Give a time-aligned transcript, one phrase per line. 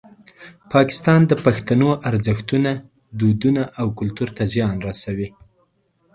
[0.73, 2.71] پاکستان د پښتنو ارزښتونه،
[3.19, 5.27] دودونه او کلتور ته زیان رسوي.